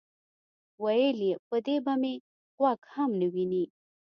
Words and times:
ویل 0.83 1.19
یې: 1.27 1.33
په 1.47 1.55
دې 1.65 1.75
به 1.85 1.93
مې 2.01 2.13
غوږ 2.57 2.79
هم 2.93 3.09
نه 3.21 3.27
وینئ. 3.33 3.65